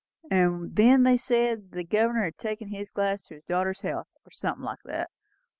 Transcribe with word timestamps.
And 0.31 0.75
then 0.77 1.03
they 1.03 1.15
said 1.15 1.73
the 1.73 1.83
Governor 1.83 2.23
had 2.23 2.39
taken 2.39 2.69
his 2.69 2.89
glass 2.89 3.21
to 3.27 3.35
his 3.35 3.45
daughter's 3.45 3.81
health, 3.81 4.07
or 4.25 4.31
something 4.31 4.63
like 4.65 4.81
that. 4.85 5.11